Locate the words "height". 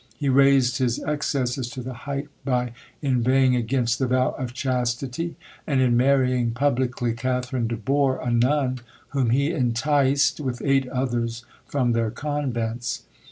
2.09-2.27